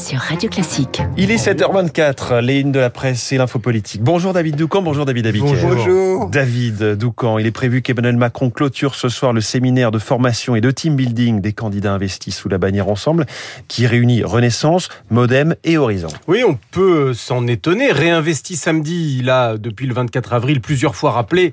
sur 0.00 0.18
Radio 0.18 0.48
Classique. 0.48 1.02
Il 1.18 1.30
est 1.30 1.36
7h24, 1.36 2.40
les 2.40 2.60
unes 2.60 2.72
de 2.72 2.80
la 2.80 2.88
presse 2.88 3.32
et 3.32 3.36
l'info 3.36 3.58
politique. 3.58 4.02
Bonjour 4.02 4.32
David 4.32 4.56
Doucan, 4.56 4.80
bonjour 4.80 5.04
David 5.04 5.26
Abiquière. 5.26 5.68
Bonjour. 5.68 6.30
David 6.30 6.94
Doucan, 6.94 7.38
il 7.38 7.46
est 7.46 7.50
prévu 7.50 7.82
qu'Emmanuel 7.82 8.16
Macron 8.16 8.48
clôture 8.48 8.94
ce 8.94 9.10
soir 9.10 9.34
le 9.34 9.42
séminaire 9.42 9.90
de 9.90 9.98
formation 9.98 10.56
et 10.56 10.62
de 10.62 10.70
team 10.70 10.96
building 10.96 11.42
des 11.42 11.52
candidats 11.52 11.92
investis 11.92 12.34
sous 12.34 12.48
la 12.48 12.56
bannière 12.56 12.88
Ensemble, 12.88 13.26
qui 13.68 13.86
réunit 13.86 14.22
Renaissance, 14.22 14.88
Modem 15.10 15.54
et 15.64 15.76
Horizon. 15.76 16.08
Oui, 16.26 16.44
on 16.48 16.58
peut 16.70 17.12
s'en 17.12 17.46
étonner. 17.46 17.92
Réinvesti 17.92 18.56
samedi, 18.56 19.18
il 19.18 19.28
a, 19.28 19.58
depuis 19.58 19.86
le 19.86 19.92
24 19.92 20.32
avril, 20.32 20.62
plusieurs 20.62 20.94
fois 20.94 21.10
rappelé 21.10 21.52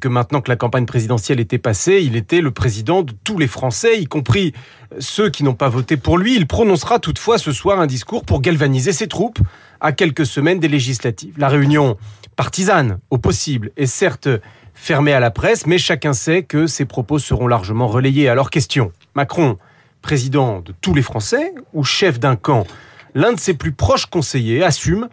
que 0.00 0.08
maintenant 0.08 0.42
que 0.42 0.50
la 0.50 0.56
campagne 0.56 0.86
présidentielle 0.86 1.40
était 1.40 1.58
passée, 1.58 2.02
il 2.02 2.16
était 2.16 2.42
le 2.42 2.50
président 2.50 3.02
de 3.02 3.14
tous 3.24 3.38
les 3.38 3.46
Français, 3.46 3.98
y 3.98 4.06
compris 4.06 4.52
ceux 4.98 5.30
qui 5.30 5.44
n'ont 5.44 5.54
pas 5.54 5.68
voté 5.68 5.96
pour 5.96 6.18
lui. 6.18 6.36
Il 6.36 6.46
prononcera 6.46 6.98
toutefois 6.98 7.38
ce 7.38 7.52
soir 7.52 7.80
un 7.80 7.85
discours 7.86 8.24
pour 8.24 8.40
galvaniser 8.40 8.92
ses 8.92 9.08
troupes 9.08 9.38
à 9.80 9.92
quelques 9.92 10.26
semaines 10.26 10.60
des 10.60 10.68
législatives. 10.68 11.34
La 11.38 11.48
réunion 11.48 11.96
partisane, 12.36 12.98
au 13.10 13.18
possible, 13.18 13.70
est 13.76 13.86
certes 13.86 14.28
fermée 14.74 15.12
à 15.12 15.20
la 15.20 15.30
presse, 15.30 15.66
mais 15.66 15.78
chacun 15.78 16.12
sait 16.12 16.42
que 16.42 16.66
ses 16.66 16.84
propos 16.84 17.18
seront 17.18 17.46
largement 17.46 17.88
relayés. 17.88 18.28
Alors 18.28 18.50
question, 18.50 18.92
Macron, 19.14 19.58
président 20.02 20.60
de 20.60 20.74
tous 20.80 20.94
les 20.94 21.02
Français 21.02 21.54
ou 21.72 21.82
chef 21.82 22.20
d'un 22.20 22.36
camp? 22.36 22.66
L'un 23.14 23.32
de 23.32 23.40
ses 23.40 23.54
plus 23.54 23.72
proches 23.72 24.06
conseillers 24.06 24.62
assume 24.62 25.08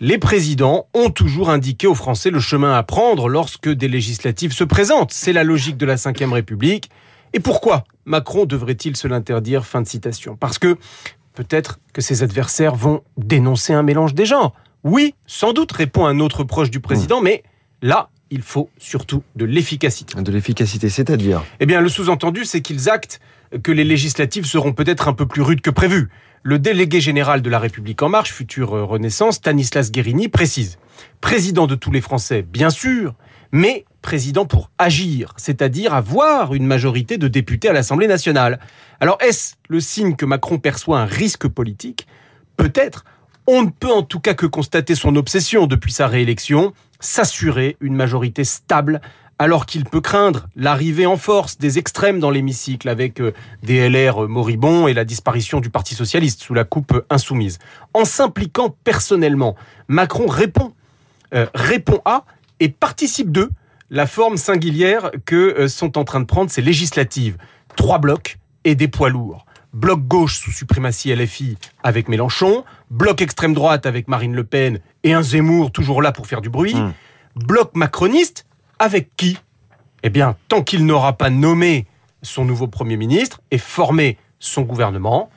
les 0.00 0.18
présidents 0.18 0.86
ont 0.94 1.10
toujours 1.10 1.50
indiqué 1.50 1.86
aux 1.86 1.94
Français 1.94 2.30
le 2.30 2.38
chemin 2.38 2.74
à 2.74 2.82
prendre 2.84 3.28
lorsque 3.28 3.68
des 3.68 3.88
législatives 3.88 4.52
se 4.52 4.62
présentent. 4.62 5.12
C'est 5.12 5.32
la 5.32 5.42
logique 5.42 5.76
de 5.76 5.86
la 5.86 5.96
Ve 5.96 6.32
République. 6.32 6.88
Et 7.32 7.40
pourquoi 7.40 7.84
Macron 8.04 8.46
devrait-il 8.46 8.96
se 8.96 9.08
l'interdire? 9.08 9.66
Fin 9.66 9.82
de 9.82 9.88
citation. 9.88 10.36
Parce 10.36 10.58
que 10.58 10.78
peut-être 11.38 11.78
que 11.92 12.00
ses 12.00 12.24
adversaires 12.24 12.74
vont 12.74 13.04
dénoncer 13.16 13.72
un 13.72 13.84
mélange 13.84 14.12
des 14.12 14.26
genres. 14.26 14.54
Oui, 14.82 15.14
sans 15.24 15.52
doute, 15.52 15.70
répond 15.70 16.04
un 16.04 16.18
autre 16.18 16.42
proche 16.42 16.68
du 16.68 16.80
président, 16.80 17.20
mais 17.20 17.44
là, 17.80 18.10
il 18.30 18.42
faut 18.42 18.70
surtout 18.76 19.22
de 19.36 19.44
l'efficacité. 19.44 20.20
De 20.20 20.32
l'efficacité, 20.32 20.88
c'est-à-dire 20.88 21.44
Eh 21.60 21.66
bien, 21.66 21.80
le 21.80 21.88
sous-entendu, 21.88 22.44
c'est 22.44 22.60
qu'ils 22.60 22.90
actent 22.90 23.20
que 23.62 23.70
les 23.70 23.84
législatives 23.84 24.46
seront 24.46 24.72
peut-être 24.72 25.06
un 25.06 25.12
peu 25.12 25.26
plus 25.26 25.42
rudes 25.42 25.60
que 25.60 25.70
prévu. 25.70 26.08
Le 26.42 26.58
délégué 26.58 27.00
général 27.00 27.40
de 27.40 27.50
la 27.50 27.60
République 27.60 28.02
en 28.02 28.08
marche, 28.08 28.32
future 28.32 28.70
Renaissance, 28.70 29.36
Stanislas 29.36 29.92
Guérini, 29.92 30.26
précise 30.26 30.78
Président 31.20 31.68
de 31.68 31.76
tous 31.76 31.92
les 31.92 32.00
Français, 32.00 32.42
bien 32.42 32.70
sûr, 32.70 33.14
mais 33.52 33.84
président 34.02 34.46
pour 34.46 34.70
agir, 34.78 35.34
c'est-à-dire 35.36 35.94
avoir 35.94 36.54
une 36.54 36.66
majorité 36.66 37.18
de 37.18 37.28
députés 37.28 37.68
à 37.68 37.72
l'Assemblée 37.72 38.06
nationale. 38.06 38.60
Alors 39.00 39.18
est-ce 39.20 39.54
le 39.68 39.80
signe 39.80 40.16
que 40.16 40.24
Macron 40.24 40.58
perçoit 40.58 41.00
un 41.00 41.04
risque 41.04 41.48
politique? 41.48 42.06
Peut-être. 42.56 43.04
On 43.46 43.62
ne 43.62 43.70
peut 43.70 43.92
en 43.92 44.02
tout 44.02 44.20
cas 44.20 44.34
que 44.34 44.46
constater 44.46 44.94
son 44.94 45.16
obsession 45.16 45.66
depuis 45.66 45.92
sa 45.92 46.06
réélection, 46.06 46.74
s'assurer 47.00 47.76
une 47.80 47.94
majorité 47.94 48.44
stable 48.44 49.00
alors 49.38 49.66
qu'il 49.66 49.84
peut 49.84 50.00
craindre 50.00 50.48
l'arrivée 50.56 51.06
en 51.06 51.16
force 51.16 51.58
des 51.58 51.78
extrêmes 51.78 52.18
dans 52.18 52.30
l'hémicycle 52.30 52.88
avec 52.88 53.20
euh, 53.20 53.32
des 53.62 53.88
LR 53.88 54.28
moribonds 54.28 54.88
et 54.88 54.94
la 54.94 55.04
disparition 55.04 55.60
du 55.60 55.70
Parti 55.70 55.94
socialiste 55.94 56.42
sous 56.42 56.54
la 56.54 56.64
coupe 56.64 57.04
insoumise. 57.08 57.58
En 57.94 58.04
s'impliquant 58.04 58.74
personnellement, 58.84 59.54
Macron 59.86 60.26
répond, 60.26 60.72
euh, 61.34 61.46
répond 61.54 62.00
à 62.04 62.24
et 62.60 62.68
participe 62.68 63.32
de 63.32 63.50
la 63.90 64.06
forme 64.06 64.36
singulière 64.36 65.10
que 65.24 65.36
euh, 65.58 65.68
sont 65.68 65.98
en 65.98 66.04
train 66.04 66.20
de 66.20 66.26
prendre 66.26 66.50
ces 66.50 66.62
législatives. 66.62 67.38
Trois 67.76 67.98
blocs 67.98 68.38
et 68.64 68.74
des 68.74 68.88
poids 68.88 69.08
lourds. 69.08 69.46
Bloc 69.72 70.00
gauche 70.06 70.38
sous 70.38 70.50
suprématie 70.50 71.14
LFI 71.14 71.56
avec 71.82 72.08
Mélenchon, 72.08 72.64
bloc 72.90 73.20
extrême 73.20 73.54
droite 73.54 73.86
avec 73.86 74.08
Marine 74.08 74.34
Le 74.34 74.44
Pen 74.44 74.80
et 75.04 75.12
un 75.12 75.22
Zemmour 75.22 75.72
toujours 75.72 76.02
là 76.02 76.10
pour 76.10 76.26
faire 76.26 76.40
du 76.40 76.48
bruit, 76.48 76.74
mmh. 76.74 76.92
bloc 77.36 77.76
macroniste 77.76 78.46
avec 78.78 79.14
qui 79.16 79.38
Eh 80.02 80.10
bien, 80.10 80.36
tant 80.48 80.62
qu'il 80.62 80.86
n'aura 80.86 81.12
pas 81.12 81.30
nommé 81.30 81.86
son 82.22 82.44
nouveau 82.44 82.66
Premier 82.66 82.96
ministre 82.96 83.40
et 83.50 83.58
formé 83.58 84.16
son 84.38 84.62
gouvernement, 84.62 85.30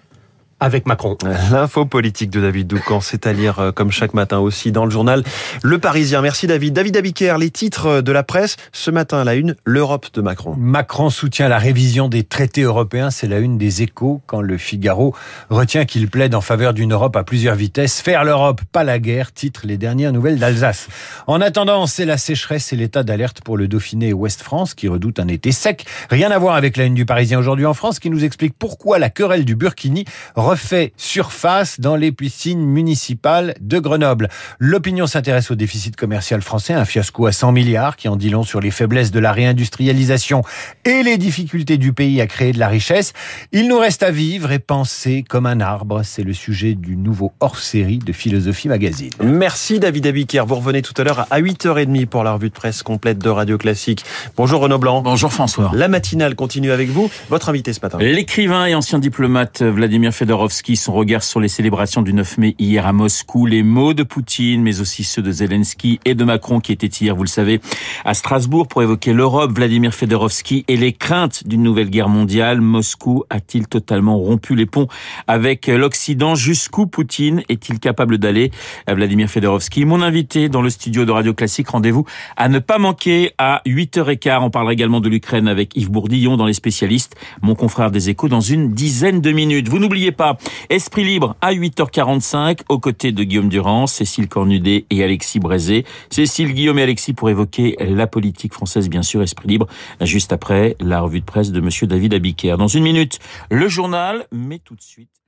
avec 0.61 0.85
Macron. 0.85 1.17
L'info 1.51 1.85
politique 1.85 2.29
de 2.29 2.39
David 2.39 2.67
Doucan, 2.67 3.01
c'est 3.01 3.25
à 3.25 3.33
lire 3.33 3.59
euh, 3.59 3.71
comme 3.71 3.91
chaque 3.91 4.13
matin 4.13 4.37
aussi 4.37 4.71
dans 4.71 4.85
le 4.85 4.91
journal 4.91 5.23
Le 5.63 5.79
Parisien. 5.79 6.21
Merci 6.21 6.45
David. 6.45 6.73
David 6.73 6.97
Abiker, 6.97 7.37
les 7.39 7.49
titres 7.49 8.01
de 8.01 8.11
la 8.11 8.21
presse 8.21 8.57
ce 8.71 8.91
matin 8.91 9.17
à 9.17 9.23
la 9.23 9.33
une, 9.33 9.55
l'Europe 9.65 10.07
de 10.13 10.21
Macron. 10.21 10.55
Macron 10.57 11.09
soutient 11.09 11.49
la 11.49 11.57
révision 11.57 12.09
des 12.09 12.23
traités 12.23 12.61
européens, 12.61 13.09
c'est 13.09 13.27
la 13.27 13.39
une 13.39 13.57
des 13.57 13.81
échos 13.81 14.21
quand 14.27 14.41
le 14.41 14.57
Figaro 14.57 15.15
retient 15.49 15.85
qu'il 15.85 16.07
plaide 16.07 16.35
en 16.35 16.41
faveur 16.41 16.73
d'une 16.73 16.93
Europe 16.93 17.15
à 17.15 17.23
plusieurs 17.23 17.55
vitesses. 17.55 17.99
Faire 17.99 18.23
l'Europe, 18.23 18.61
pas 18.71 18.83
la 18.83 18.99
guerre, 18.99 19.33
titre 19.33 19.61
les 19.65 19.77
dernières 19.77 20.13
nouvelles 20.13 20.37
d'Alsace. 20.37 20.89
En 21.25 21.41
attendant, 21.41 21.87
c'est 21.87 22.05
la 22.05 22.17
sécheresse 22.17 22.71
et 22.71 22.75
l'état 22.75 23.01
d'alerte 23.01 23.41
pour 23.41 23.57
le 23.57 23.67
Dauphiné 23.67 24.09
et 24.09 24.13
Ouest-France 24.13 24.75
qui 24.75 24.87
redoutent 24.87 25.19
un 25.19 25.27
été 25.27 25.51
sec. 25.51 25.85
Rien 26.11 26.29
à 26.29 26.37
voir 26.37 26.55
avec 26.55 26.77
la 26.77 26.83
une 26.83 26.93
du 26.93 27.07
Parisien 27.07 27.39
aujourd'hui 27.39 27.65
en 27.65 27.73
France 27.73 27.97
qui 27.97 28.11
nous 28.11 28.23
explique 28.23 28.53
pourquoi 28.57 28.99
la 28.99 29.09
querelle 29.09 29.43
du 29.43 29.55
Burkini 29.55 30.05
refait 30.51 30.91
surface 30.97 31.79
dans 31.79 31.95
les 31.95 32.11
piscines 32.11 32.59
municipales 32.59 33.55
de 33.61 33.79
Grenoble. 33.79 34.27
L'opinion 34.59 35.07
s'intéresse 35.07 35.49
au 35.49 35.55
déficit 35.55 35.95
commercial 35.95 36.41
français, 36.41 36.73
un 36.73 36.83
fiasco 36.83 37.25
à 37.25 37.31
100 37.31 37.53
milliards 37.53 37.95
qui 37.95 38.09
en 38.09 38.17
dit 38.17 38.29
long 38.29 38.43
sur 38.43 38.59
les 38.59 38.69
faiblesses 38.69 39.11
de 39.11 39.19
la 39.19 39.31
réindustrialisation 39.31 40.43
et 40.83 41.03
les 41.03 41.17
difficultés 41.17 41.77
du 41.77 41.93
pays 41.93 42.19
à 42.19 42.27
créer 42.27 42.51
de 42.51 42.59
la 42.59 42.67
richesse. 42.67 43.13
Il 43.53 43.69
nous 43.69 43.79
reste 43.79 44.03
à 44.03 44.11
vivre 44.11 44.51
et 44.51 44.59
penser 44.59 45.23
comme 45.27 45.45
un 45.45 45.61
arbre. 45.61 46.01
C'est 46.03 46.23
le 46.23 46.33
sujet 46.33 46.75
du 46.75 46.97
nouveau 46.97 47.31
hors-série 47.39 47.99
de 47.99 48.11
Philosophie 48.11 48.67
Magazine. 48.67 49.11
Merci 49.23 49.79
David 49.79 50.05
Abiker. 50.05 50.43
Vous 50.45 50.55
revenez 50.55 50.81
tout 50.81 50.93
à 50.97 51.05
l'heure 51.05 51.27
à 51.31 51.39
8h30 51.39 52.07
pour 52.07 52.25
la 52.25 52.33
revue 52.33 52.49
de 52.49 52.53
presse 52.53 52.83
complète 52.83 53.19
de 53.19 53.29
Radio 53.29 53.57
Classique. 53.57 54.03
Bonjour 54.35 54.59
Renaud 54.59 54.79
Blanc. 54.79 55.01
Bonjour 55.01 55.31
François. 55.31 55.71
La 55.73 55.87
matinale 55.87 56.35
continue 56.35 56.73
avec 56.73 56.89
vous. 56.89 57.09
Votre 57.29 57.47
invité 57.47 57.71
ce 57.71 57.79
matin. 57.79 57.99
L'écrivain 57.99 58.65
et 58.65 58.75
ancien 58.75 58.99
diplomate 58.99 59.61
Vladimir 59.61 60.13
Fedorovski 60.41 60.75
son 60.75 60.93
regard 60.93 61.21
sur 61.21 61.39
les 61.39 61.47
célébrations 61.47 62.01
du 62.01 62.13
9 62.13 62.39
mai 62.39 62.55
hier 62.57 62.87
à 62.87 62.93
Moscou, 62.93 63.45
les 63.45 63.61
mots 63.61 63.93
de 63.93 64.01
Poutine, 64.01 64.63
mais 64.63 64.81
aussi 64.81 65.03
ceux 65.03 65.21
de 65.21 65.31
Zelensky 65.31 65.99
et 66.03 66.15
de 66.15 66.23
Macron 66.23 66.59
qui 66.59 66.71
étaient 66.71 66.87
hier, 66.87 67.15
vous 67.15 67.21
le 67.21 67.29
savez, 67.29 67.61
à 68.05 68.15
Strasbourg 68.15 68.67
pour 68.67 68.81
évoquer 68.81 69.13
l'Europe, 69.13 69.51
Vladimir 69.53 69.93
Fedorovski 69.93 70.65
et 70.67 70.77
les 70.77 70.93
craintes 70.93 71.47
d'une 71.47 71.61
nouvelle 71.61 71.91
guerre 71.91 72.09
mondiale. 72.09 72.59
Moscou 72.59 73.23
a-t-il 73.29 73.67
totalement 73.67 74.17
rompu 74.17 74.55
les 74.55 74.65
ponts 74.65 74.87
avec 75.27 75.67
l'Occident? 75.67 76.33
Jusqu'où 76.33 76.87
Poutine 76.87 77.43
est-il 77.47 77.79
capable 77.79 78.17
d'aller? 78.17 78.49
Vladimir 78.87 79.29
Fedorovski, 79.29 79.85
mon 79.85 80.01
invité 80.01 80.49
dans 80.49 80.63
le 80.63 80.71
studio 80.71 81.05
de 81.05 81.11
Radio 81.11 81.35
Classique. 81.35 81.69
Rendez-vous 81.69 82.05
à 82.35 82.49
ne 82.49 82.57
pas 82.57 82.79
manquer 82.79 83.31
à 83.37 83.61
8h15. 83.67 84.39
On 84.41 84.49
parlera 84.49 84.73
également 84.73 85.01
de 85.01 85.09
l'Ukraine 85.09 85.47
avec 85.47 85.75
Yves 85.75 85.91
Bourdillon 85.91 86.35
dans 86.35 86.47
les 86.47 86.53
spécialistes, 86.53 87.15
mon 87.43 87.53
confrère 87.53 87.91
des 87.91 88.09
échos 88.09 88.27
dans 88.27 88.41
une 88.41 88.73
dizaine 88.73 89.21
de 89.21 89.31
minutes. 89.31 89.69
Vous 89.69 89.77
n'oubliez 89.77 90.11
pas, 90.11 90.30
Esprit 90.69 91.03
libre 91.03 91.35
à 91.41 91.53
8h45 91.53 92.61
aux 92.69 92.79
côtés 92.79 93.11
de 93.11 93.23
Guillaume 93.23 93.49
Durand, 93.49 93.87
Cécile 93.87 94.27
Cornudet 94.27 94.85
et 94.89 95.03
Alexis 95.03 95.39
Brézé. 95.39 95.85
Cécile, 96.09 96.53
Guillaume 96.53 96.79
et 96.79 96.83
Alexis 96.83 97.13
pour 97.13 97.29
évoquer 97.29 97.75
la 97.79 98.07
politique 98.07 98.53
française, 98.53 98.89
bien 98.89 99.03
sûr, 99.03 99.21
Esprit 99.21 99.47
libre, 99.47 99.67
juste 100.01 100.33
après 100.33 100.75
la 100.79 101.01
revue 101.01 101.19
de 101.19 101.25
presse 101.25 101.51
de 101.51 101.61
monsieur 101.61 101.87
David 101.87 102.13
Abiker. 102.13 102.57
Dans 102.57 102.67
une 102.67 102.83
minute, 102.83 103.19
le 103.49 103.67
journal, 103.67 104.25
mais 104.31 104.59
tout 104.59 104.75
de 104.75 104.81
suite. 104.81 105.20